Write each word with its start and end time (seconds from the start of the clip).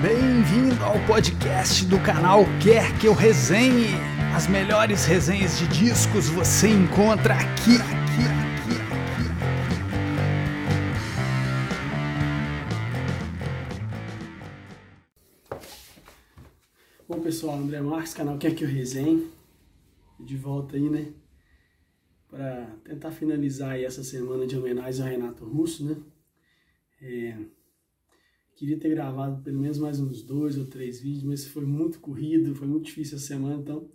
Bem-vindo 0.00 0.80
ao 0.84 0.94
podcast 1.08 1.84
do 1.84 2.00
canal 2.00 2.44
Quer 2.62 2.96
Que 3.00 3.08
Eu 3.08 3.14
Resenhe. 3.14 3.96
As 4.32 4.46
melhores 4.46 5.04
resenhas 5.04 5.58
de 5.58 5.66
discos 5.66 6.28
você 6.28 6.68
encontra 6.68 7.34
aqui, 7.34 7.74
aqui, 7.74 8.22
aqui, 8.30 8.76
aqui. 15.50 15.64
Bom 17.08 17.20
pessoal, 17.20 17.58
André 17.58 17.80
Marques, 17.80 18.14
canal 18.14 18.38
Quer 18.38 18.54
Que 18.54 18.62
Eu 18.62 18.68
Resenhe. 18.68 19.28
De 20.20 20.36
volta 20.36 20.76
aí, 20.76 20.88
né? 20.88 21.12
Para 22.28 22.66
tentar 22.84 23.10
finalizar 23.10 23.76
essa 23.76 24.04
semana 24.04 24.46
de 24.46 24.56
homenagem 24.56 25.02
ao 25.02 25.10
Renato 25.10 25.44
Russo, 25.44 25.84
né? 25.84 25.96
É, 27.02 27.36
Queria 28.58 28.76
ter 28.76 28.88
gravado 28.88 29.40
pelo 29.44 29.60
menos 29.60 29.78
mais 29.78 30.00
uns 30.00 30.20
dois 30.20 30.58
ou 30.58 30.66
três 30.66 31.00
vídeos, 31.00 31.22
mas 31.22 31.46
foi 31.46 31.64
muito 31.64 32.00
corrido, 32.00 32.56
foi 32.56 32.66
muito 32.66 32.86
difícil 32.86 33.16
essa 33.16 33.28
semana, 33.28 33.62
então 33.62 33.88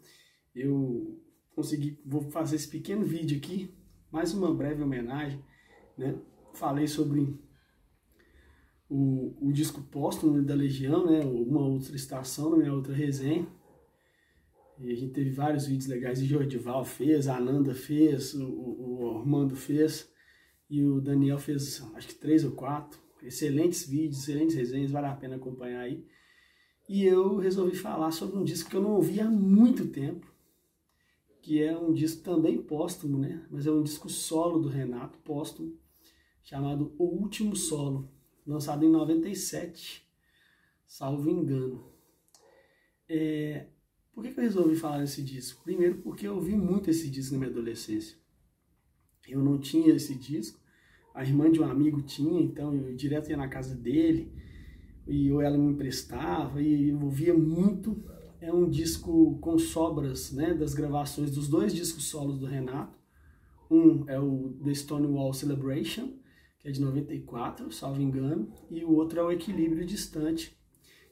eu 0.55 1.21
consegui, 1.53 1.99
vou 2.05 2.21
fazer 2.31 2.55
esse 2.55 2.69
pequeno 2.69 3.03
vídeo 3.03 3.37
aqui, 3.37 3.75
mais 4.09 4.33
uma 4.33 4.55
breve 4.55 4.81
homenagem, 4.81 5.43
né? 5.97 6.17
Falei 6.53 6.87
sobre 6.87 7.37
o, 8.87 9.35
o 9.41 9.51
disco 9.51 9.81
póstumo 9.81 10.41
da 10.41 10.55
Legião, 10.55 11.07
né? 11.07 11.25
Uma 11.25 11.59
outra 11.59 11.93
estação 11.93 12.51
na 12.51 12.55
minha 12.55 12.73
outra 12.73 12.93
resenha. 12.93 13.45
E 14.79 14.89
a 14.89 14.95
gente 14.95 15.11
teve 15.11 15.31
vários 15.31 15.67
vídeos 15.67 15.87
legais, 15.87 16.21
o 16.21 16.25
Jordival 16.25 16.85
fez, 16.85 17.27
a 17.27 17.35
Ananda 17.35 17.75
fez, 17.75 18.33
o, 18.33 18.47
o 18.47 19.17
Armando 19.17 19.57
fez, 19.57 20.09
e 20.69 20.85
o 20.85 21.01
Daniel 21.01 21.37
fez 21.37 21.81
acho 21.95 22.07
que 22.07 22.15
três 22.15 22.45
ou 22.45 22.53
quatro 22.53 23.03
excelentes 23.23 23.87
vídeos, 23.87 24.21
excelentes 24.21 24.55
resenhas, 24.55 24.91
vale 24.91 25.07
a 25.07 25.15
pena 25.15 25.35
acompanhar 25.35 25.81
aí. 25.81 26.05
E 26.87 27.03
eu 27.03 27.37
resolvi 27.37 27.75
falar 27.75 28.11
sobre 28.11 28.37
um 28.37 28.43
disco 28.43 28.69
que 28.69 28.75
eu 28.75 28.81
não 28.81 28.91
ouvi 28.91 29.19
há 29.19 29.29
muito 29.29 29.87
tempo, 29.87 30.31
que 31.41 31.61
é 31.61 31.77
um 31.77 31.93
disco 31.93 32.23
também 32.23 32.61
póstumo, 32.61 33.17
né? 33.17 33.45
Mas 33.49 33.65
é 33.65 33.71
um 33.71 33.83
disco 33.83 34.09
solo 34.09 34.59
do 34.59 34.69
Renato, 34.69 35.17
póstumo, 35.19 35.77
chamado 36.41 36.93
O 36.97 37.05
Último 37.05 37.55
Solo, 37.55 38.09
lançado 38.45 38.85
em 38.85 38.89
97, 38.89 40.07
salvo 40.85 41.29
engano. 41.29 41.91
É... 43.07 43.67
Por 44.13 44.23
que, 44.23 44.29
eu 44.29 44.43
resolvi 44.43 44.75
falar 44.75 44.99
desse 44.99 45.23
disco? 45.23 45.63
Primeiro 45.63 45.97
porque 46.01 46.27
eu 46.27 46.35
ouvi 46.35 46.55
muito 46.55 46.89
esse 46.89 47.09
disco 47.09 47.33
na 47.33 47.39
minha 47.39 47.51
adolescência. 47.51 48.15
Eu 49.27 49.41
não 49.43 49.57
tinha 49.57 49.93
esse 49.95 50.13
disco, 50.15 50.59
a 51.13 51.23
irmã 51.23 51.51
de 51.51 51.61
um 51.61 51.65
amigo 51.65 52.01
tinha, 52.01 52.41
então 52.41 52.73
eu 52.73 52.95
direto 52.95 53.29
ia 53.29 53.37
na 53.37 53.47
casa 53.47 53.75
dele, 53.75 54.31
e 55.07 55.31
ou 55.31 55.41
ela 55.41 55.57
me 55.57 55.71
emprestava, 55.71 56.61
e 56.61 56.89
eu 56.89 57.01
ouvia 57.01 57.33
muito. 57.33 58.03
É 58.41 58.51
um 58.51 58.69
disco 58.69 59.37
com 59.39 59.57
sobras 59.57 60.33
né, 60.33 60.53
das 60.53 60.73
gravações 60.73 61.31
dos 61.31 61.47
dois 61.47 61.73
discos 61.73 62.05
solos 62.05 62.39
do 62.39 62.45
Renato. 62.45 62.97
Um 63.69 64.03
é 64.09 64.19
o 64.19 64.53
The 64.63 64.73
Stonewall 64.73 65.33
Celebration, 65.33 66.13
que 66.59 66.67
é 66.67 66.71
de 66.71 66.81
94, 66.81 67.71
salvo 67.71 68.01
engano, 68.01 68.51
e 68.69 68.83
o 68.83 68.91
outro 68.91 69.19
é 69.19 69.23
o 69.23 69.31
Equilíbrio 69.31 69.85
Distante, 69.85 70.57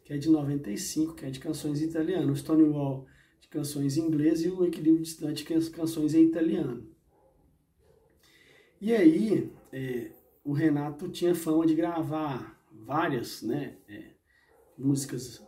que 0.04 0.14
é 0.14 0.18
de 0.18 0.30
95, 0.30 1.14
que 1.14 1.26
é 1.26 1.30
de 1.30 1.40
canções 1.40 1.82
em 1.82 1.86
italiano. 1.86 2.32
O 2.32 2.36
Stonewall 2.36 3.06
de 3.40 3.48
canções 3.48 3.98
em 3.98 4.02
inglês 4.02 4.44
e 4.44 4.50
o 4.50 4.66
Equilíbrio 4.66 5.04
Distante, 5.04 5.46
que 5.46 5.54
é 5.54 5.60
canções 5.70 6.14
em 6.14 6.24
italiano. 6.24 6.91
E 8.82 8.92
aí, 8.96 9.54
é, 9.72 10.10
o 10.44 10.54
Renato 10.54 11.08
tinha 11.08 11.36
fama 11.36 11.68
de 11.68 11.76
gravar 11.76 12.60
várias 12.72 13.44
né, 13.44 13.78
é, 13.88 14.06
músicas, 14.76 15.40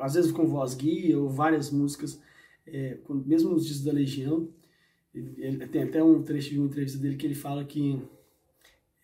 às 0.00 0.14
vezes 0.14 0.32
com 0.32 0.44
voz 0.44 0.74
guia, 0.74 1.20
ou 1.20 1.30
várias 1.30 1.70
músicas, 1.70 2.20
é, 2.66 2.98
mesmo 3.08 3.50
nos 3.50 3.64
discos 3.64 3.84
da 3.84 3.92
Legião. 3.92 4.48
Ele, 5.14 5.34
ele, 5.38 5.68
tem 5.68 5.84
até 5.84 6.02
um 6.02 6.20
trecho 6.20 6.50
de 6.50 6.58
uma 6.58 6.66
entrevista 6.66 6.98
dele 6.98 7.16
que 7.16 7.26
ele 7.26 7.34
fala 7.36 7.64
que 7.64 8.02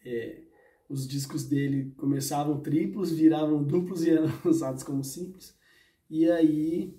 é, 0.05 0.41
os 0.89 1.07
discos 1.07 1.45
dele 1.45 1.93
começavam 1.97 2.59
triplos, 2.59 3.13
viravam 3.13 3.63
duplos 3.63 4.03
e 4.05 4.11
eram 4.11 4.33
usados 4.45 4.83
como 4.83 5.05
simples. 5.05 5.57
E 6.11 6.29
aí 6.29 6.93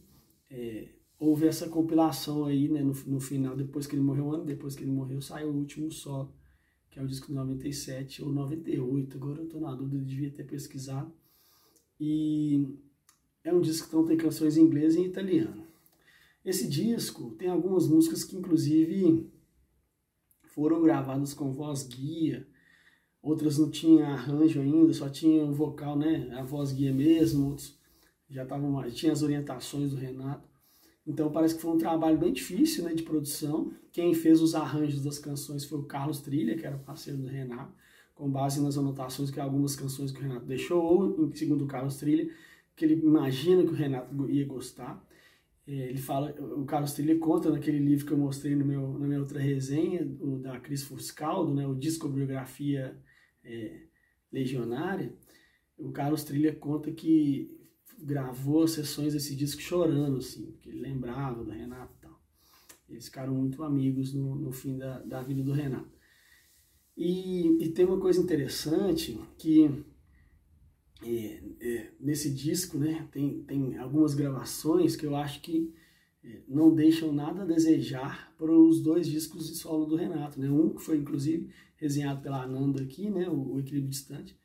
é, 0.49 0.87
houve 1.19 1.47
essa 1.47 1.67
compilação 1.67 2.45
aí, 2.45 2.69
né, 2.69 2.81
no, 2.81 2.93
no 3.07 3.19
final, 3.19 3.57
depois 3.57 3.85
que 3.85 3.95
ele 3.95 4.03
morreu, 4.03 4.27
um 4.27 4.31
ano 4.31 4.45
depois 4.45 4.73
que 4.73 4.83
ele 4.83 4.91
morreu, 4.91 5.21
saiu 5.21 5.49
o 5.49 5.57
último 5.57 5.91
solo 5.91 6.38
que 6.89 6.99
é 6.99 7.03
o 7.03 7.07
disco 7.07 7.27
de 7.27 7.33
97 7.33 8.23
ou 8.23 8.31
98, 8.31 9.17
agora 9.17 9.39
eu 9.39 9.45
estou 9.45 9.61
na 9.61 9.75
dúvida, 9.75 10.03
devia 10.03 10.31
ter 10.31 10.43
pesquisado. 10.43 11.11
E 11.99 12.67
é 13.43 13.53
um 13.53 13.61
disco 13.61 13.89
que 13.89 13.95
não 13.95 14.05
tem 14.05 14.17
canções 14.17 14.57
em 14.57 14.61
inglês 14.61 14.95
e 14.95 14.99
em 14.99 15.05
italiano. 15.05 15.67
Esse 16.43 16.67
disco 16.67 17.31
tem 17.31 17.49
algumas 17.49 17.87
músicas 17.87 18.23
que, 18.23 18.35
inclusive, 18.35 19.29
foram 20.43 20.81
gravadas 20.81 21.33
com 21.33 21.51
voz 21.51 21.83
guia, 21.83 22.47
outras 23.21 23.57
não 23.57 23.69
tinha 23.69 24.07
arranjo 24.07 24.61
ainda, 24.61 24.93
só 24.93 25.09
tinha 25.09 25.43
o 25.43 25.53
vocal, 25.53 25.97
né, 25.97 26.29
a 26.33 26.43
voz 26.43 26.71
guia 26.71 26.93
mesmo, 26.93 27.49
outros 27.49 27.77
já 28.29 28.43
estavam, 28.43 28.89
tinha 28.91 29.11
as 29.11 29.21
orientações 29.21 29.91
do 29.91 29.97
Renato. 29.97 30.48
Então 31.05 31.31
parece 31.31 31.55
que 31.55 31.61
foi 31.61 31.71
um 31.71 31.77
trabalho 31.77 32.17
bem 32.17 32.31
difícil 32.31 32.83
né, 32.83 32.93
de 32.93 33.03
produção. 33.03 33.71
Quem 33.91 34.13
fez 34.13 34.41
os 34.41 34.53
arranjos 34.53 35.01
das 35.01 35.17
canções 35.17 35.65
foi 35.65 35.79
o 35.79 35.83
Carlos 35.83 36.21
Trilha, 36.21 36.55
que 36.55 36.65
era 36.65 36.77
parceiro 36.77 37.19
do 37.19 37.27
Renato, 37.27 37.73
com 38.13 38.29
base 38.29 38.61
nas 38.61 38.77
anotações 38.77 39.31
que 39.31 39.39
algumas 39.39 39.75
canções 39.75 40.11
que 40.11 40.19
o 40.19 40.23
Renato 40.23 40.45
deixou, 40.45 40.83
ou, 40.83 41.33
segundo 41.33 41.63
o 41.63 41.67
Carlos 41.67 41.97
Trilha, 41.97 42.29
que 42.75 42.85
ele 42.85 42.95
imagina 42.95 43.63
que 43.63 43.69
o 43.69 43.75
Renato 43.75 44.29
ia 44.29 44.45
gostar. 44.45 45.03
É, 45.67 45.71
ele 45.71 45.99
fala, 45.99 46.35
o 46.39 46.65
Carlos 46.65 46.93
Trilha 46.93 47.17
conta 47.19 47.51
naquele 47.51 47.79
livro 47.79 48.05
que 48.05 48.11
eu 48.11 48.17
mostrei 48.17 48.55
no 48.55 48.65
meu, 48.65 48.97
na 48.97 49.07
minha 49.07 49.19
outra 49.19 49.39
resenha, 49.39 50.03
o 50.19 50.37
da 50.37 50.59
Cris 50.59 50.83
Fuscaldo, 50.83 51.53
né, 51.53 51.67
o 51.67 51.75
Discobiografia 51.75 52.97
é, 53.43 53.81
Legionária, 54.31 55.13
o 55.77 55.91
Carlos 55.91 56.23
Trilha 56.23 56.55
conta 56.55 56.91
que 56.91 57.58
gravou 58.01 58.67
sessões 58.67 59.13
desse 59.13 59.35
disco 59.35 59.61
chorando, 59.61 60.17
assim, 60.17 60.51
porque 60.51 60.69
ele 60.69 60.79
lembrava 60.79 61.43
do 61.43 61.51
Renato 61.51 61.93
e 61.97 62.01
tal. 62.01 62.21
Eles 62.87 63.05
ficaram 63.05 63.33
muito 63.33 63.63
amigos 63.63 64.13
no, 64.13 64.35
no 64.35 64.51
fim 64.51 64.77
da, 64.77 64.99
da 64.99 65.21
vida 65.21 65.43
do 65.43 65.51
Renato. 65.51 65.91
E, 66.97 67.63
e 67.63 67.69
tem 67.69 67.85
uma 67.85 67.99
coisa 67.99 68.21
interessante 68.21 69.19
que 69.37 69.69
é, 71.03 71.43
é, 71.61 71.91
nesse 71.99 72.33
disco, 72.33 72.77
né, 72.77 73.07
tem, 73.11 73.43
tem 73.43 73.77
algumas 73.77 74.13
gravações 74.13 74.95
que 74.95 75.05
eu 75.05 75.15
acho 75.15 75.41
que 75.41 75.73
é, 76.23 76.41
não 76.47 76.75
deixam 76.75 77.13
nada 77.13 77.43
a 77.43 77.45
desejar 77.45 78.33
para 78.37 78.51
os 78.51 78.81
dois 78.81 79.07
discos 79.07 79.47
de 79.47 79.55
solo 79.55 79.85
do 79.85 79.95
Renato, 79.95 80.39
né? 80.39 80.49
Um 80.49 80.73
que 80.75 80.81
foi 80.81 80.97
inclusive 80.97 81.49
resenhado 81.77 82.21
pela 82.21 82.43
Ananda 82.43 82.81
aqui, 82.83 83.09
né, 83.09 83.29
o, 83.29 83.53
o 83.53 83.59
Equilíbrio 83.59 83.89
Distante, 83.89 84.37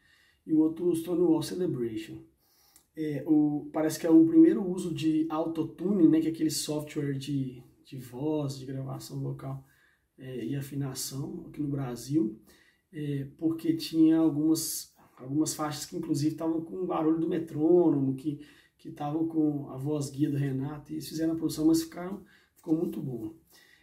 e 0.47 0.53
o 0.53 0.59
outro 0.59 0.87
o 0.87 0.95
Stonewall 0.95 1.43
Celebration 1.43 2.23
é, 2.97 3.25
o, 3.27 3.69
parece 3.73 3.99
que 3.99 4.07
é 4.07 4.11
o 4.11 4.27
primeiro 4.27 4.67
uso 4.67 4.95
de 4.95 5.27
autotune, 5.29 6.09
né, 6.09 6.21
que 6.21 6.29
é 6.29 6.31
aquele 6.31 6.51
software 6.51 7.15
de, 7.15 7.63
de 7.85 7.99
voz, 7.99 8.59
de 8.59 8.67
gravação 8.67 9.21
vocal 9.21 9.65
é, 10.19 10.45
e 10.45 10.55
afinação 10.55 11.47
aqui 11.49 11.61
no 11.61 11.69
Brasil, 11.69 12.39
é, 12.93 13.27
porque 13.39 13.75
tinha 13.75 14.19
algumas, 14.19 14.95
algumas 15.17 15.55
faixas 15.55 15.87
que 15.87 15.97
inclusive 15.97 16.33
estavam 16.33 16.61
com 16.61 16.77
o 16.77 16.87
barulho 16.87 17.19
do 17.19 17.29
metrônomo, 17.29 18.15
que 18.15 18.41
que 18.85 18.91
estavam 18.91 19.27
com 19.27 19.71
a 19.71 19.79
voz 19.79 20.11
guia 20.11 20.31
do 20.31 20.37
Renato, 20.37 20.93
e 20.93 20.97
eles 20.97 21.09
fizeram 21.09 21.33
a 21.33 21.37
produção, 21.37 21.65
mas 21.65 21.85
ficaram, 21.85 22.23
ficou 22.55 22.77
muito 22.77 23.01
bom. 23.01 23.33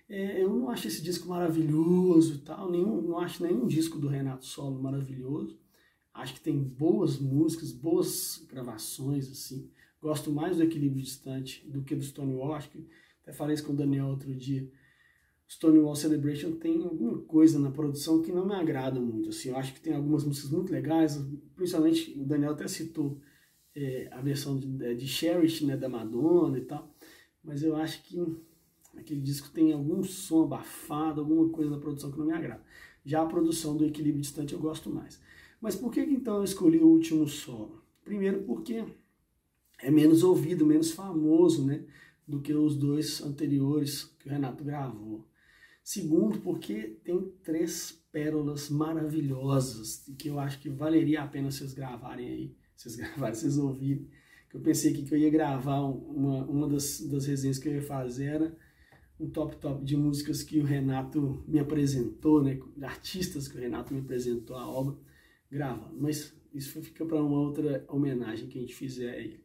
É, 0.08 0.44
eu 0.44 0.48
não 0.48 0.70
acho 0.70 0.88
esse 0.88 1.02
disco 1.02 1.28
maravilhoso 1.28 2.36
e 2.36 2.38
tal, 2.38 2.70
nenhum, 2.70 3.02
não 3.02 3.18
acho 3.18 3.42
nenhum 3.42 3.66
disco 3.66 3.98
do 3.98 4.08
Renato 4.08 4.46
solo 4.46 4.80
maravilhoso, 4.80 5.58
Acho 6.14 6.34
que 6.34 6.42
tem 6.42 6.58
boas 6.62 7.18
músicas, 7.18 7.72
boas 7.72 8.46
gravações, 8.50 9.30
assim. 9.30 9.70
Gosto 10.02 10.32
mais 10.32 10.58
do 10.58 10.64
Equilíbrio 10.64 11.04
Distante 11.04 11.66
do 11.70 11.84
que 11.84 11.96
do 11.96 12.04
Stonewall. 12.04 12.54
Acho 12.54 12.70
que 12.70 12.86
até 13.22 13.32
falei 13.32 13.54
isso 13.54 13.66
com 13.66 13.74
o 13.74 13.76
Daniel 13.76 14.08
outro 14.08 14.34
dia. 14.34 14.70
Stonewall 15.48 15.96
Celebration 15.96 16.54
tem 16.54 16.82
alguma 16.82 17.20
coisa 17.24 17.60
na 17.60 17.70
produção 17.70 18.22
que 18.22 18.32
não 18.32 18.46
me 18.46 18.56
agrada 18.56 19.00
muito. 19.00 19.30
Assim, 19.30 19.50
eu 19.50 19.58
acho 19.58 19.74
que 19.74 19.82
tem 19.82 19.94
algumas 19.94 20.24
músicas 20.24 20.50
muito 20.50 20.72
legais, 20.72 21.22
principalmente 21.56 22.18
o 22.18 22.26
Daniel 22.26 22.54
até 22.54 22.68
citou 22.68 23.20
é, 23.76 24.08
a 24.12 24.22
versão 24.22 24.58
de, 24.58 24.86
é, 24.86 24.94
de 24.94 25.08
Cherish, 25.08 25.66
né, 25.66 25.76
da 25.76 25.90
Madonna 25.90 26.58
e 26.58 26.62
tal. 26.62 26.94
Mas 27.44 27.64
eu 27.64 27.76
acho 27.76 28.02
que 28.04 28.18
aquele 28.96 29.20
disco 29.20 29.50
tem 29.50 29.74
algum 29.74 30.04
som 30.04 30.44
abafado, 30.44 31.22
alguma 31.22 31.50
coisa 31.50 31.70
na 31.70 31.80
produção 31.80 32.12
que 32.12 32.18
não 32.18 32.28
me 32.28 32.34
agrada. 32.34 32.64
Já 33.04 33.22
a 33.22 33.26
produção 33.26 33.76
do 33.76 33.86
Equilíbrio 33.86 34.22
Distante 34.22 34.54
eu 34.54 34.60
gosto 34.60 34.90
mais. 34.90 35.20
Mas 35.62 35.76
por 35.76 35.92
que 35.92 36.02
então 36.02 36.38
eu 36.38 36.44
escolhi 36.44 36.80
o 36.80 36.88
último 36.88 37.28
solo? 37.28 37.84
Primeiro 38.04 38.42
porque 38.44 38.84
é 39.80 39.92
menos 39.92 40.24
ouvido, 40.24 40.66
menos 40.66 40.92
famoso, 40.92 41.66
né, 41.66 41.86
do 42.28 42.42
que 42.42 42.54
os 42.54 42.76
dois 42.76 43.22
anteriores 43.22 44.04
que 44.20 44.28
o 44.28 44.32
Renato 44.32 44.64
gravou. 44.64 45.28
Segundo, 45.84 46.40
porque 46.40 47.00
tem 47.04 47.32
três 47.44 47.92
pérolas 48.12 48.70
maravilhosas 48.70 50.04
que 50.18 50.28
eu 50.28 50.40
acho 50.40 50.60
que 50.60 50.70
valeria 50.70 51.22
a 51.24 51.28
pena 51.28 51.50
vocês 51.50 51.74
gravarem 51.74 52.28
aí, 52.28 52.56
vocês 52.76 52.96
gravarem, 52.98 53.36
vocês 53.36 53.58
ouvirem. 53.58 54.08
Eu 54.54 54.60
pensei 54.60 54.92
aqui 54.92 55.04
que 55.04 55.14
eu 55.14 55.18
ia 55.18 55.30
gravar 55.30 55.80
uma, 55.80 56.44
uma 56.46 56.68
das, 56.68 57.00
das 57.02 57.26
resenhas 57.26 57.58
que 57.58 57.70
eu 57.70 57.76
ia 57.76 57.82
fazer 57.82 58.26
era 58.26 58.58
um 59.20 59.30
top 59.30 59.56
top 59.58 59.86
de 59.86 59.96
músicas 59.96 60.44
que 60.44 60.60
o 60.60 60.64
Renato 60.64 61.44
me 61.48 61.60
apresentou, 61.60 62.44
né? 62.44 62.60
Artistas 62.82 63.48
que 63.48 63.56
o 63.56 63.62
Renato 63.62 63.94
me 63.94 64.02
apresentou 64.02 64.58
a 64.58 64.68
obra, 64.68 64.98
gravando. 65.52 65.96
Mas 66.00 66.34
isso 66.54 66.82
fica 66.82 67.06
para 67.06 67.22
uma 67.22 67.40
outra 67.40 67.86
homenagem 67.90 68.48
que 68.48 68.58
a 68.58 68.62
gente 68.62 68.74
fizer 68.74 69.12
a 69.12 69.18
ele. 69.18 69.44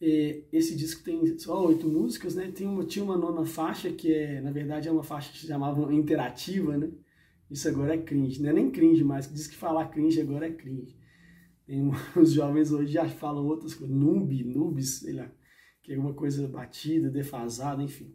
E 0.00 0.44
esse 0.52 0.74
disco 0.76 1.04
tem 1.04 1.38
só 1.38 1.64
oito 1.66 1.88
músicas, 1.88 2.34
né? 2.34 2.50
Tem 2.50 2.66
uma, 2.66 2.84
tinha 2.84 3.04
uma 3.04 3.16
nona 3.16 3.44
faixa 3.44 3.90
que 3.90 4.12
é, 4.12 4.40
na 4.40 4.50
verdade, 4.50 4.88
é 4.88 4.92
uma 4.92 5.04
faixa 5.04 5.30
que 5.30 5.38
se 5.38 5.46
chamava 5.46 5.94
interativa, 5.94 6.76
né? 6.76 6.90
Isso 7.48 7.68
agora 7.68 7.94
é 7.94 7.98
cringe, 7.98 8.42
não 8.42 8.50
é 8.50 8.52
nem 8.52 8.70
cringe 8.70 9.04
mais, 9.04 9.32
diz 9.32 9.46
que 9.46 9.54
falar 9.54 9.88
cringe 9.90 10.20
agora 10.20 10.48
é 10.48 10.50
cringe. 10.50 10.96
Tem, 11.64 11.88
os 12.20 12.32
jovens 12.32 12.72
hoje 12.72 12.92
já 12.92 13.08
falam 13.08 13.46
outras 13.46 13.74
coisas, 13.74 13.94
noob, 13.94 14.42
noobs, 14.42 15.00
sei 15.00 15.12
lá, 15.12 15.30
que 15.82 15.92
é 15.92 15.98
uma 15.98 16.14
coisa 16.14 16.48
batida, 16.48 17.08
defasada, 17.08 17.82
enfim. 17.82 18.12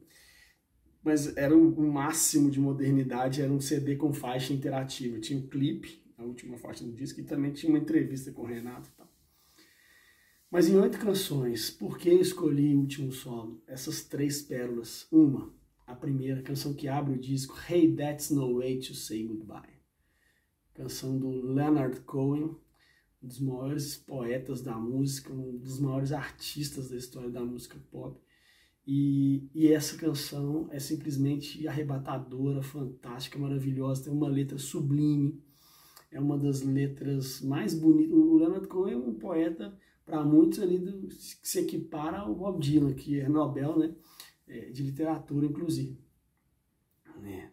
Mas 1.04 1.38
era 1.38 1.56
o 1.56 1.81
máximo 1.90 2.52
de 2.52 2.60
modernidade, 2.60 3.42
era 3.42 3.54
um 3.54 3.62
CD 3.62 3.96
com 3.96 4.12
faixa 4.12 4.52
interativa. 4.52 5.19
Tinha 5.19 5.40
um 5.40 5.48
clipe, 5.48 6.02
a 6.18 6.24
última 6.24 6.58
faixa 6.58 6.84
do 6.84 6.92
disco, 6.92 7.19
e 7.19 7.24
também 7.24 7.52
tinha 7.52 7.72
uma 7.72 7.80
entrevista 7.80 8.31
com 8.31 8.42
o 8.42 8.46
Renato 8.46 8.90
e 8.90 8.92
tal. 8.94 9.08
Mas 10.50 10.69
em 10.69 10.78
oito 10.78 10.98
canções, 10.98 11.69
por 11.69 11.98
que 11.98 12.10
eu 12.10 12.22
escolhi 12.22 12.74
o 12.74 12.80
último 12.80 13.12
solo? 13.12 13.62
Essas 13.68 14.04
três 14.04 14.42
pérolas. 14.42 15.06
Uma, 15.12 15.54
a 15.86 15.94
primeira 15.94 16.42
canção 16.42 16.74
que 16.74 16.88
abre 16.88 17.16
o 17.16 17.19
disco, 17.19 17.56
Hey, 17.69 17.94
That's 17.94 18.30
No 18.30 18.60
Way 18.60 18.80
to 18.80 18.94
Say 18.94 19.25
Goodbye. 19.25 19.78
Canção 20.74 21.18
do 21.18 21.30
Leonard 21.30 22.00
Cohen, 22.02 22.56
um 23.22 23.28
dos 23.28 23.40
maiores 23.40 23.98
poetas 23.98 24.62
da 24.62 24.78
música, 24.78 25.34
um 25.34 25.58
dos 25.58 25.80
maiores 25.80 26.12
artistas 26.12 26.90
da 26.90 26.96
história 26.96 27.30
da 27.30 27.44
música 27.44 27.78
pop. 27.92 28.18
E, 28.86 29.50
e 29.54 29.68
essa 29.68 29.98
canção 29.98 30.69
é 30.72 30.80
simplesmente 30.80 31.68
arrebatadora, 31.68 32.62
fantástica, 32.62 33.38
maravilhosa, 33.38 34.06
tem 34.06 34.14
uma 34.14 34.30
letra 34.30 34.58
sublime, 34.58 35.44
é 36.12 36.19
uma 36.19 36.38
das 36.38 36.62
letras 36.62 37.42
mais 37.42 37.74
bonitas. 37.74 38.13
O 38.13 38.38
Leonard 38.38 38.68
Cohen 38.68 38.94
é 38.94 38.98
um 38.98 39.13
poeta, 39.13 39.77
para 40.06 40.24
muitos, 40.24 40.59
ali 40.59 40.77
do, 40.77 41.07
que 41.07 41.48
se 41.48 41.59
equipara 41.59 42.19
ao 42.19 42.33
Bob 42.33 42.62
Dylan, 42.62 42.94
que 42.94 43.19
é 43.19 43.27
Nobel, 43.27 43.77
né? 43.77 43.94
é, 44.48 44.69
de 44.69 44.83
literatura, 44.83 45.45
inclusive. 45.45 45.98
Né? 47.21 47.51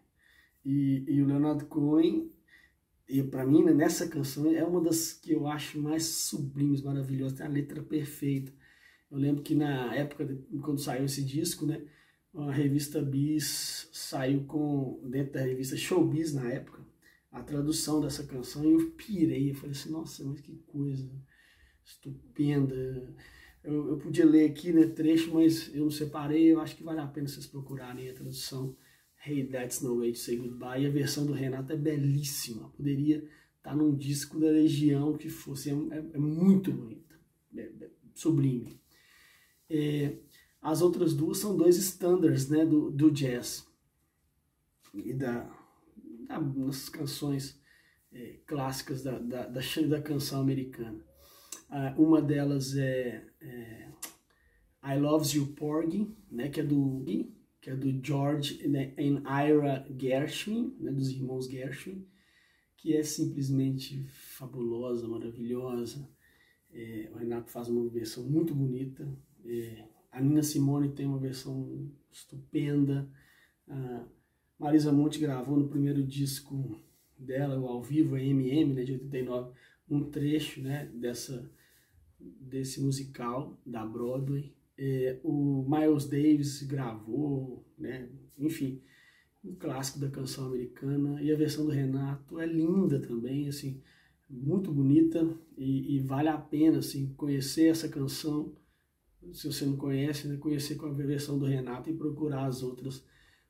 E, 0.63 1.03
e 1.07 1.21
o 1.21 1.25
Leonardo 1.25 1.65
Cohen, 1.65 2.31
e 3.07 3.21
para 3.21 3.45
mim, 3.45 3.63
né, 3.63 3.73
nessa 3.73 4.07
canção, 4.07 4.49
é 4.51 4.63
uma 4.63 4.81
das 4.81 5.13
que 5.13 5.33
eu 5.33 5.47
acho 5.47 5.79
mais 5.79 6.03
sublimes, 6.05 6.81
maravilhosas, 6.81 7.37
tem 7.37 7.45
a 7.45 7.49
letra 7.49 7.83
perfeita. 7.83 8.51
Eu 9.11 9.17
lembro 9.17 9.43
que 9.43 9.53
na 9.53 9.93
época, 9.93 10.25
quando 10.61 10.79
saiu 10.79 11.05
esse 11.05 11.23
disco, 11.23 11.65
né, 11.65 11.83
a 12.33 12.51
revista 12.51 13.01
Bis 13.01 13.89
saiu 13.93 14.43
com, 14.45 14.99
dentro 15.05 15.33
da 15.33 15.41
revista 15.41 15.77
Showbiz 15.77 16.33
na 16.33 16.51
época, 16.51 16.83
a 17.35 17.43
tradução 17.43 17.99
dessa 17.99 18.25
canção 18.25 18.63
e 18.63 18.71
eu 18.71 18.91
pirei. 18.91 19.51
Eu 19.51 19.55
falei 19.55 19.71
assim, 19.71 19.91
nossa, 19.91 20.23
mas 20.23 20.39
que 20.39 20.55
coisa 20.67 21.11
estupenda. 21.83 23.13
Eu, 23.61 23.89
eu 23.89 23.97
podia 23.97 24.25
ler 24.25 24.49
aqui, 24.49 24.71
né, 24.71 24.87
trecho, 24.87 25.33
mas 25.33 25.73
eu 25.75 25.83
não 25.83 25.91
separei. 25.91 26.53
Eu 26.53 26.61
acho 26.61 26.75
que 26.77 26.83
vale 26.83 27.01
a 27.01 27.07
pena 27.07 27.27
vocês 27.27 27.45
procurarem 27.45 28.09
a 28.09 28.13
tradução. 28.13 28.75
Hey, 29.25 29.45
That's 29.47 29.81
No 29.81 29.97
Way 29.99 30.13
to 30.13 30.19
Say 30.19 30.37
Goodbye. 30.37 30.83
E 30.83 30.87
a 30.87 30.89
versão 30.89 31.25
do 31.25 31.33
Renato 31.33 31.73
é 31.73 31.75
belíssima. 31.75 32.69
Poderia 32.69 33.17
estar 33.17 33.71
tá 33.71 33.75
num 33.75 33.93
disco 33.93 34.39
da 34.39 34.47
Legião 34.47 35.17
que 35.17 35.29
fosse. 35.29 35.69
É, 35.69 35.73
é, 35.73 36.05
é 36.13 36.17
muito 36.17 36.71
bonita. 36.71 37.19
É, 37.57 37.63
é 37.63 37.89
sublime. 38.13 38.79
É, 39.69 40.15
as 40.61 40.81
outras 40.81 41.13
duas 41.13 41.37
são 41.37 41.57
dois 41.57 41.75
standards 41.75 42.47
né, 42.47 42.65
do, 42.65 42.89
do 42.91 43.11
jazz 43.11 43.67
e 44.93 45.13
da, 45.13 45.51
da, 46.25 46.39
das 46.39 46.89
canções 46.89 47.59
é, 48.11 48.39
clássicas 48.45 49.03
da, 49.03 49.19
da, 49.19 49.47
da, 49.47 49.59
da 49.87 50.01
canção 50.01 50.41
americana. 50.41 51.03
Uh, 51.69 52.01
uma 52.01 52.21
delas 52.21 52.75
é, 52.77 53.27
é, 53.41 53.91
I 54.83 54.99
Loves 54.99 55.33
You 55.33 55.47
Porgy, 55.47 56.15
né, 56.31 56.49
que 56.49 56.59
é 56.59 56.63
do 56.63 57.03
que 57.59 57.71
é 57.71 57.75
do 57.75 58.05
George 58.05 58.67
né, 58.67 58.93
and 58.99 59.23
Ira 59.27 59.85
Gershwin, 59.99 60.75
né, 60.79 60.91
dos 60.91 61.09
irmãos 61.09 61.49
Gershwin, 61.49 62.07
que 62.77 62.95
é 62.95 63.01
simplesmente 63.01 64.07
fabulosa, 64.37 65.07
maravilhosa. 65.07 66.07
É, 66.71 67.09
o 67.11 67.17
Renato 67.17 67.49
faz 67.49 67.67
uma 67.67 67.89
versão 67.89 68.23
muito 68.29 68.53
bonita. 68.53 69.11
É, 69.43 69.87
a 70.11 70.21
Nina 70.21 70.43
Simone 70.43 70.93
tem 70.93 71.07
uma 71.07 71.19
versão 71.19 71.91
estupenda. 72.11 73.09
A 73.67 74.05
Marisa 74.57 74.91
Monte 74.91 75.19
gravou 75.19 75.57
no 75.57 75.67
primeiro 75.67 76.03
disco 76.03 76.79
dela, 77.17 77.59
o 77.59 77.67
ao 77.67 77.81
vivo, 77.81 78.17
MM, 78.17 78.73
né, 78.73 78.83
de 78.83 78.93
89, 78.93 79.51
um 79.89 80.03
trecho 80.09 80.61
né, 80.61 80.89
dessa, 80.93 81.51
desse 82.19 82.81
musical 82.81 83.59
da 83.65 83.85
Broadway. 83.85 84.53
É, 84.77 85.19
o 85.23 85.65
Miles 85.67 86.05
Davis 86.05 86.61
gravou, 86.63 87.65
né, 87.77 88.09
enfim, 88.37 88.81
um 89.43 89.55
clássico 89.55 89.99
da 89.99 90.09
canção 90.09 90.47
americana. 90.47 91.21
E 91.21 91.31
a 91.31 91.37
versão 91.37 91.65
do 91.65 91.71
Renato 91.71 92.39
é 92.39 92.45
linda 92.45 92.99
também, 92.99 93.47
assim, 93.47 93.81
muito 94.29 94.71
bonita 94.71 95.27
e, 95.57 95.95
e 95.95 95.99
vale 95.99 96.29
a 96.29 96.37
pena 96.37 96.79
assim, 96.79 97.13
conhecer 97.15 97.67
essa 97.67 97.87
canção. 97.87 98.53
Se 99.33 99.47
você 99.47 99.65
não 99.65 99.75
conhece, 99.75 100.27
né, 100.27 100.37
conhecer 100.37 100.75
com 100.75 100.87
a 100.87 100.91
versão 100.91 101.37
do 101.37 101.45
Renato 101.45 101.89
e 101.89 101.95
procurar 101.95 102.45
as 102.45 102.63
outras 102.63 103.03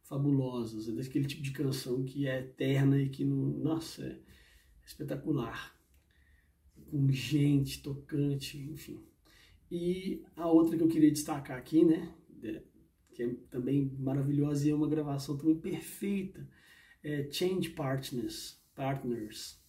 fabulosas. 0.08 0.88
É 0.88 0.92
daquele 0.92 1.26
tipo 1.26 1.42
de 1.42 1.52
canção 1.52 2.04
que 2.04 2.28
é 2.28 2.40
eterna 2.40 3.00
e 3.00 3.10
que, 3.10 3.24
nossa, 3.26 4.04
é 4.04 4.20
espetacular 4.86 5.76
pungente, 6.90 7.82
tocante, 7.82 8.58
enfim. 8.58 9.04
E 9.70 10.24
a 10.36 10.48
outra 10.48 10.78
que 10.78 10.84
eu 10.84 10.88
queria 10.88 11.12
destacar 11.12 11.58
aqui, 11.58 11.84
né, 11.84 12.14
que 13.14 13.24
é 13.24 13.34
também 13.50 13.92
maravilhosa 14.00 14.68
e 14.68 14.72
é 14.72 14.76
uma 14.76 14.88
gravação 14.88 15.38
também 15.38 15.56
perfeita, 15.56 16.48
é 17.04 17.30
Change 17.32 17.70
Partners, 17.72 18.62
Partners 18.76 19.60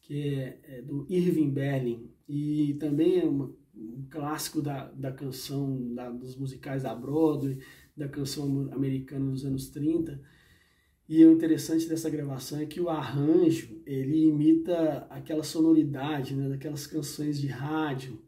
que 0.00 0.34
é, 0.34 0.60
é 0.64 0.82
do 0.82 1.06
Irving 1.08 1.50
Berlin 1.50 2.10
e 2.28 2.74
também 2.74 3.20
é 3.20 3.24
uma, 3.24 3.54
um 3.74 4.06
clássico 4.10 4.60
da, 4.60 4.90
da 4.90 5.10
canção, 5.12 5.94
da, 5.94 6.10
dos 6.10 6.36
musicais 6.36 6.82
da 6.82 6.94
Broadway, 6.94 7.58
da 7.96 8.08
canção 8.08 8.68
americana 8.72 9.30
dos 9.30 9.44
anos 9.44 9.68
30, 9.68 10.20
e 11.08 11.24
o 11.24 11.32
interessante 11.32 11.86
dessa 11.86 12.08
gravação 12.08 12.58
é 12.58 12.66
que 12.66 12.80
o 12.80 12.88
arranjo 12.88 13.80
ele 13.84 14.26
imita 14.26 15.06
aquela 15.10 15.42
sonoridade 15.42 16.34
né, 16.34 16.48
daquelas 16.48 16.86
canções 16.86 17.38
de 17.38 17.46
rádio 17.46 18.18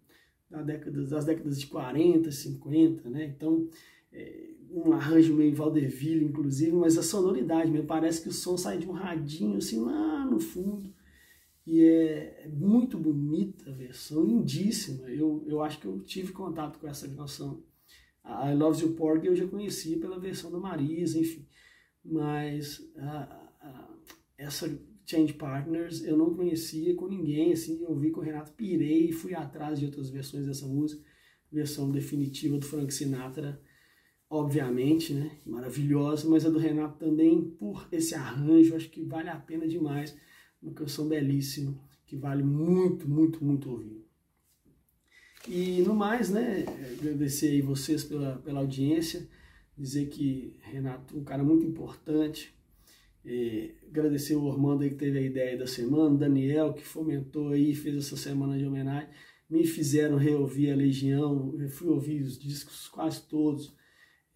da 0.50 0.62
década, 0.62 1.02
das 1.04 1.24
décadas 1.24 1.58
de 1.58 1.66
40, 1.66 2.30
50, 2.30 3.08
né? 3.08 3.24
Então, 3.24 3.68
é, 4.12 4.50
um 4.70 4.92
arranjo 4.92 5.34
meio 5.34 5.54
vaudeville, 5.54 6.24
inclusive, 6.24 6.72
mas 6.72 6.98
a 6.98 7.02
sonoridade 7.02 7.70
mesmo, 7.70 7.86
parece 7.86 8.22
que 8.22 8.28
o 8.28 8.32
som 8.32 8.56
sai 8.56 8.78
de 8.78 8.86
um 8.86 8.92
radinho 8.92 9.56
assim 9.56 9.80
lá 9.80 10.24
no 10.26 10.38
fundo. 10.38 10.94
E 11.66 11.82
é, 11.82 12.44
é 12.44 12.48
muito 12.48 12.96
bonita 12.96 13.70
a 13.70 13.74
versão, 13.74 14.22
lindíssima. 14.22 15.08
Eu, 15.08 15.44
eu 15.48 15.62
acho 15.62 15.80
que 15.80 15.86
eu 15.86 15.98
tive 16.00 16.32
contato 16.32 16.78
com 16.78 16.86
essa 16.86 17.08
canção. 17.08 17.62
I 18.26 18.54
Love 18.54 18.82
You 18.82 18.92
Porgy 18.94 19.26
eu 19.26 19.36
já 19.36 19.46
conhecia 19.46 19.98
pela 19.98 20.18
versão 20.18 20.50
da 20.50 20.58
Marisa, 20.58 21.18
enfim 21.18 21.46
mas 22.08 22.88
essa 24.38 24.78
Change 25.04 25.34
Partners 25.34 26.04
eu 26.04 26.16
não 26.16 26.34
conhecia 26.34 26.94
com 26.94 27.08
ninguém, 27.08 27.52
assim, 27.52 27.82
eu 27.82 27.94
vi 27.94 28.10
com 28.10 28.20
o 28.20 28.22
Renato, 28.22 28.52
pirei 28.52 29.12
fui 29.12 29.34
atrás 29.34 29.78
de 29.78 29.86
outras 29.86 30.10
versões 30.10 30.46
dessa 30.46 30.66
música, 30.66 31.02
versão 31.50 31.90
definitiva 31.90 32.58
do 32.58 32.66
Frank 32.66 32.92
Sinatra, 32.92 33.60
obviamente, 34.28 35.14
né, 35.14 35.38
maravilhosa, 35.46 36.28
mas 36.28 36.44
a 36.44 36.50
do 36.50 36.58
Renato 36.58 36.98
também, 36.98 37.40
por 37.42 37.86
esse 37.92 38.14
arranjo, 38.14 38.74
acho 38.74 38.90
que 38.90 39.02
vale 39.02 39.28
a 39.28 39.36
pena 39.36 39.66
demais, 39.66 40.16
uma 40.60 40.72
canção 40.72 41.08
belíssima, 41.08 41.78
que 42.04 42.16
vale 42.16 42.42
muito, 42.42 43.08
muito, 43.08 43.44
muito 43.44 43.70
ouvir. 43.70 44.05
E 45.48 45.80
no 45.82 45.94
mais, 45.94 46.28
né, 46.30 46.64
agradecer 46.98 47.50
aí 47.50 47.62
vocês 47.62 48.02
pela, 48.02 48.36
pela 48.38 48.60
audiência, 48.60 49.28
dizer 49.76 50.06
que 50.06 50.56
Renato, 50.60 51.16
um 51.16 51.22
cara 51.22 51.44
muito 51.44 51.64
importante, 51.64 52.52
é, 53.24 53.70
agradecer 53.88 54.34
o 54.34 54.44
Ormando 54.44 54.82
aí 54.82 54.90
que 54.90 54.96
teve 54.96 55.18
a 55.18 55.22
ideia 55.22 55.56
da 55.56 55.66
semana, 55.66 56.16
Daniel 56.16 56.72
que 56.74 56.82
fomentou 56.82 57.50
aí, 57.50 57.74
fez 57.74 57.96
essa 57.96 58.16
semana 58.16 58.58
de 58.58 58.64
homenagem, 58.64 59.08
me 59.48 59.64
fizeram 59.64 60.16
reouvir 60.16 60.72
a 60.72 60.76
Legião, 60.76 61.54
eu 61.58 61.68
fui 61.68 61.88
ouvir 61.88 62.22
os 62.22 62.36
discos 62.38 62.88
quase 62.88 63.22
todos, 63.28 63.72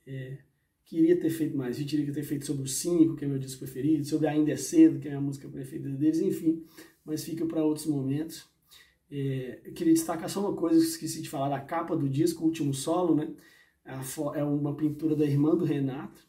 é, 0.06 0.38
queria 0.84 1.18
ter 1.18 1.30
feito 1.30 1.56
mais, 1.56 1.80
eu 1.80 1.86
queria 1.86 2.12
ter 2.12 2.22
feito 2.22 2.46
sobre 2.46 2.64
o 2.64 2.68
5, 2.68 3.16
que 3.16 3.24
é 3.24 3.28
meu 3.28 3.38
disco 3.38 3.60
preferido, 3.60 4.04
sobre 4.04 4.28
Ainda 4.28 4.52
é 4.52 4.56
Cedo, 4.56 5.00
que 5.00 5.08
é 5.08 5.14
a 5.14 5.20
música 5.20 5.48
preferida 5.48 5.90
deles, 5.90 6.20
enfim, 6.20 6.64
mas 7.04 7.24
fica 7.24 7.46
para 7.46 7.64
outros 7.64 7.86
momentos. 7.86 8.50
É, 9.10 9.60
eu 9.64 9.72
queria 9.72 9.92
destacar 9.92 10.28
só 10.28 10.40
uma 10.40 10.56
coisa, 10.56 10.78
esqueci 10.78 11.20
de 11.20 11.28
falar 11.28 11.48
da 11.48 11.60
capa 11.60 11.96
do 11.96 12.08
disco, 12.08 12.42
o 12.42 12.46
último 12.46 12.72
solo, 12.72 13.14
né? 13.14 13.34
É 14.34 14.44
uma 14.44 14.74
pintura 14.76 15.16
da 15.16 15.24
irmã 15.24 15.56
do 15.56 15.64
Renato. 15.64 16.24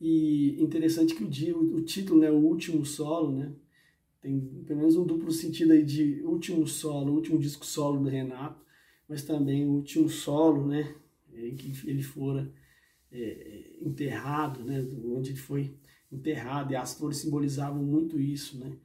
E 0.00 0.60
interessante 0.62 1.14
que 1.14 1.24
o, 1.52 1.76
o 1.76 1.82
título, 1.82 2.20
né, 2.20 2.30
o 2.30 2.36
último 2.38 2.84
solo, 2.84 3.32
né? 3.32 3.52
Tem 4.20 4.38
pelo 4.66 4.80
menos 4.80 4.96
um 4.96 5.04
duplo 5.04 5.30
sentido 5.32 5.72
aí 5.72 5.82
de 5.84 6.20
último 6.22 6.66
solo, 6.66 7.14
último 7.14 7.38
disco 7.38 7.64
solo 7.64 8.00
do 8.02 8.08
Renato, 8.08 8.64
mas 9.08 9.22
também 9.22 9.66
o 9.66 9.72
último 9.72 10.08
solo, 10.08 10.66
né? 10.66 10.94
Em 11.32 11.54
que 11.56 11.72
ele 11.88 12.02
fora 12.02 12.52
é, 13.10 13.78
enterrado, 13.80 14.62
né? 14.64 14.86
Onde 15.04 15.30
ele 15.30 15.38
foi 15.38 15.74
enterrado, 16.12 16.72
e 16.72 16.76
as 16.76 16.94
flores 16.94 17.18
simbolizavam 17.18 17.82
muito 17.82 18.20
isso, 18.20 18.58
né? 18.58 18.76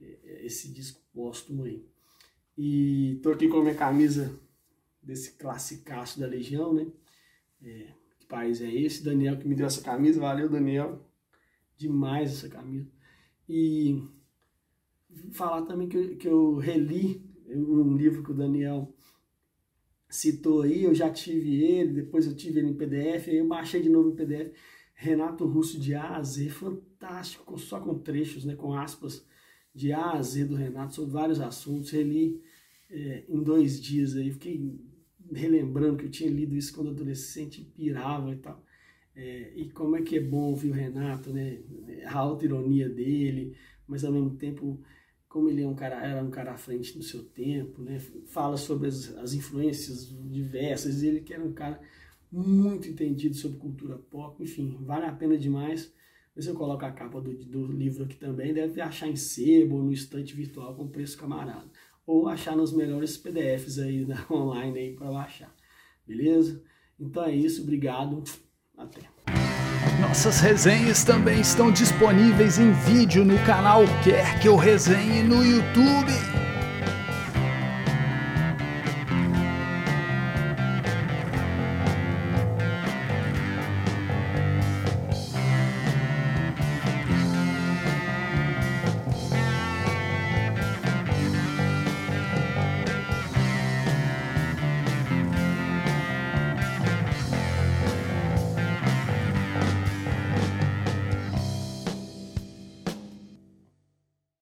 É, 0.00 0.46
esse 0.46 0.72
disco 0.72 1.00
póstumo 1.12 1.64
aí. 1.64 1.84
E 2.62 3.18
tô 3.22 3.30
aqui 3.30 3.48
com 3.48 3.56
a 3.56 3.62
minha 3.62 3.74
camisa 3.74 4.38
desse 5.02 5.32
classicaço 5.38 6.20
da 6.20 6.26
Legião, 6.26 6.74
né? 6.74 6.88
É, 7.62 7.86
que 8.18 8.26
país 8.26 8.60
é 8.60 8.70
esse? 8.70 9.02
Daniel 9.02 9.38
que 9.38 9.48
me 9.48 9.54
deu 9.54 9.64
essa 9.64 9.80
camisa, 9.80 10.20
valeu 10.20 10.46
Daniel, 10.46 11.00
demais 11.74 12.30
essa 12.30 12.50
camisa. 12.50 12.86
E 13.48 14.06
falar 15.32 15.62
também 15.62 15.88
que 15.88 15.96
eu, 15.96 16.16
que 16.18 16.28
eu 16.28 16.56
reli 16.56 17.24
um 17.48 17.96
livro 17.96 18.22
que 18.22 18.30
o 18.30 18.36
Daniel 18.36 18.94
citou 20.06 20.60
aí, 20.60 20.84
eu 20.84 20.94
já 20.94 21.10
tive 21.10 21.64
ele, 21.64 21.94
depois 21.94 22.26
eu 22.26 22.36
tive 22.36 22.60
ele 22.60 22.68
em 22.68 22.76
PDF, 22.76 23.28
aí 23.28 23.38
eu 23.38 23.48
baixei 23.48 23.80
de 23.80 23.88
novo 23.88 24.10
em 24.10 24.16
PDF, 24.16 24.52
Renato 24.92 25.46
Russo 25.46 25.80
de 25.80 25.94
A 25.94 26.16
a 26.16 26.22
Z, 26.22 26.50
fantástico, 26.50 27.58
só 27.58 27.80
com 27.80 27.98
trechos, 27.98 28.44
né, 28.44 28.54
com 28.54 28.74
aspas 28.74 29.24
de 29.74 29.92
A 29.92 30.12
a 30.12 30.22
Z 30.22 30.44
do 30.46 30.56
Renato 30.56 30.94
sobre 30.94 31.12
vários 31.12 31.40
assuntos, 31.40 31.90
reli 31.90 32.42
é, 32.90 33.24
em 33.28 33.42
dois 33.42 33.80
dias 33.80 34.16
aí, 34.16 34.30
fiquei 34.32 34.78
relembrando 35.32 35.98
que 35.98 36.06
eu 36.06 36.10
tinha 36.10 36.30
lido 36.30 36.56
isso 36.56 36.74
quando 36.74 36.90
adolescente, 36.90 37.62
pirava 37.62 38.32
e 38.32 38.36
tal, 38.36 38.64
é, 39.14 39.52
e 39.54 39.70
como 39.70 39.96
é 39.96 40.02
que 40.02 40.16
é 40.16 40.20
bom 40.20 40.50
ouvir 40.50 40.70
o 40.70 40.74
Renato, 40.74 41.32
né, 41.32 41.60
a 42.04 42.18
alta 42.18 42.44
ironia 42.44 42.88
dele, 42.88 43.56
mas 43.86 44.04
ao 44.04 44.12
mesmo 44.12 44.36
tempo 44.36 44.82
como 45.30 45.48
ele 45.48 45.62
é 45.62 45.66
um 45.66 45.76
cara, 45.76 46.04
era 46.04 46.22
um 46.22 46.30
cara 46.30 46.50
à 46.52 46.56
frente 46.56 46.96
no 46.96 47.04
seu 47.04 47.22
tempo, 47.22 47.80
né? 47.82 48.00
fala 48.26 48.56
sobre 48.56 48.88
as, 48.88 49.16
as 49.16 49.32
influências 49.32 50.12
diversas, 50.28 51.04
ele 51.04 51.20
que 51.20 51.32
era 51.32 51.44
um 51.44 51.52
cara 51.52 51.80
muito 52.32 52.88
entendido 52.88 53.36
sobre 53.36 53.58
cultura 53.58 53.96
pop, 53.96 54.42
enfim, 54.42 54.76
vale 54.80 55.06
a 55.06 55.12
pena 55.12 55.38
demais. 55.38 55.94
Mas 56.34 56.46
eu 56.46 56.54
coloco 56.54 56.84
a 56.84 56.92
capa 56.92 57.20
do, 57.20 57.32
do 57.44 57.66
livro 57.66 58.04
aqui 58.04 58.16
também, 58.16 58.54
deve 58.54 58.80
achar 58.80 59.08
em 59.08 59.16
sebo 59.16 59.76
ou 59.76 59.82
no 59.82 59.92
estante 59.92 60.34
virtual 60.34 60.74
com 60.74 60.88
preço 60.88 61.18
camarada. 61.18 61.70
Ou 62.06 62.28
achar 62.28 62.56
nos 62.56 62.72
melhores 62.72 63.16
PDFs 63.16 63.78
aí 63.78 64.04
da, 64.04 64.24
online 64.30 64.78
aí 64.78 64.94
para 64.94 65.10
baixar. 65.10 65.54
Beleza? 66.06 66.62
Então 66.98 67.24
é 67.24 67.34
isso, 67.34 67.62
obrigado, 67.62 68.22
até. 68.76 69.00
Nossas 70.00 70.40
resenhas 70.40 71.04
também 71.04 71.40
estão 71.40 71.70
disponíveis 71.70 72.58
em 72.58 72.72
vídeo 72.72 73.24
no 73.24 73.38
canal 73.44 73.82
Quer 74.02 74.40
Que 74.40 74.48
Eu 74.48 74.56
Resenhe 74.56 75.22
no 75.22 75.44
YouTube. 75.44 76.49